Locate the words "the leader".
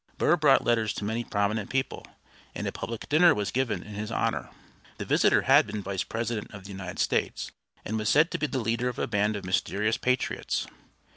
8.47-8.89